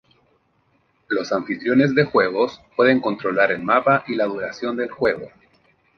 [1.09, 5.29] Los anfitriones de juegos pueden controlar el mapa y la duración del juego.